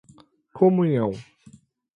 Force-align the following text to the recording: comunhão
comunhão 0.51 1.13